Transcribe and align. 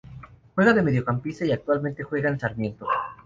Juega 0.55 0.73
de 0.73 0.81
mediocampista 0.81 1.45
y 1.45 1.51
actualmente 1.51 2.01
juega 2.03 2.27
en 2.27 2.39
Sarmiento. 2.39 2.87